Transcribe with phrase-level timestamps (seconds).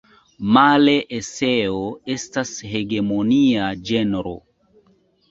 [0.55, 4.33] Male eseo estas hegemonia ĝenro.